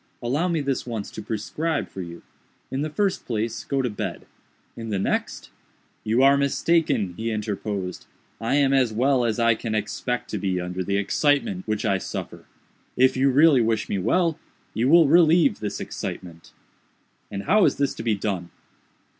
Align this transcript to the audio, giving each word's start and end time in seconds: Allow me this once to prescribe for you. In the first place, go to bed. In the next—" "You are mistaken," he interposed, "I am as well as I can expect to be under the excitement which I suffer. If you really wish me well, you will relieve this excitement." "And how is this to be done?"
Allow 0.19 0.47
me 0.47 0.61
this 0.61 0.87
once 0.87 1.11
to 1.11 1.21
prescribe 1.21 1.87
for 1.87 2.01
you. 2.01 2.23
In 2.71 2.81
the 2.81 2.89
first 2.89 3.27
place, 3.27 3.63
go 3.63 3.83
to 3.83 3.89
bed. 3.91 4.25
In 4.75 4.89
the 4.89 4.97
next—" 4.97 5.51
"You 6.03 6.23
are 6.23 6.37
mistaken," 6.37 7.13
he 7.17 7.29
interposed, 7.29 8.07
"I 8.39 8.55
am 8.55 8.73
as 8.73 8.91
well 8.91 9.23
as 9.25 9.37
I 9.37 9.53
can 9.53 9.75
expect 9.75 10.31
to 10.31 10.39
be 10.39 10.59
under 10.59 10.83
the 10.83 10.97
excitement 10.97 11.67
which 11.67 11.85
I 11.85 11.99
suffer. 11.99 12.45
If 12.97 13.15
you 13.15 13.29
really 13.29 13.61
wish 13.61 13.87
me 13.89 13.99
well, 13.99 14.39
you 14.73 14.89
will 14.89 15.07
relieve 15.07 15.59
this 15.59 15.79
excitement." 15.79 16.51
"And 17.29 17.43
how 17.43 17.65
is 17.65 17.75
this 17.75 17.93
to 17.93 18.01
be 18.01 18.15
done?" 18.15 18.49